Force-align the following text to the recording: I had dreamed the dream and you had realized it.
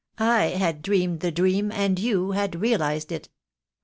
I 0.17 0.45
had 0.45 0.81
dreamed 0.81 1.19
the 1.19 1.31
dream 1.31 1.71
and 1.71 1.99
you 1.99 2.31
had 2.31 2.59
realized 2.59 3.11
it. 3.11 3.29